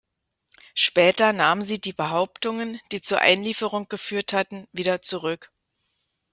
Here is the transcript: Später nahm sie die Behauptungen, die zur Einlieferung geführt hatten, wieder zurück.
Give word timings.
Später 0.73 1.31
nahm 1.31 1.61
sie 1.61 1.79
die 1.79 1.93
Behauptungen, 1.93 2.81
die 2.91 3.01
zur 3.01 3.19
Einlieferung 3.19 3.87
geführt 3.87 4.33
hatten, 4.33 4.65
wieder 4.71 5.03
zurück. 5.03 5.51